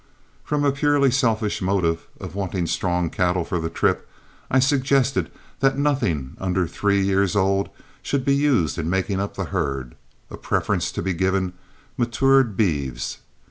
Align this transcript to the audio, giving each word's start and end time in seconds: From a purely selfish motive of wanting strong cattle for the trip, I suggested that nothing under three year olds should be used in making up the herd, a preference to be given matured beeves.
From 0.43 0.65
a 0.65 0.71
purely 0.71 1.11
selfish 1.11 1.61
motive 1.61 2.07
of 2.19 2.33
wanting 2.33 2.65
strong 2.65 3.11
cattle 3.11 3.43
for 3.43 3.59
the 3.59 3.69
trip, 3.69 4.09
I 4.49 4.57
suggested 4.57 5.29
that 5.59 5.77
nothing 5.77 6.35
under 6.39 6.65
three 6.65 7.03
year 7.05 7.27
olds 7.35 7.69
should 8.01 8.25
be 8.25 8.35
used 8.35 8.79
in 8.79 8.89
making 8.89 9.19
up 9.19 9.35
the 9.35 9.45
herd, 9.53 9.93
a 10.31 10.37
preference 10.37 10.91
to 10.93 11.03
be 11.03 11.13
given 11.13 11.53
matured 11.97 12.57
beeves. 12.57 13.19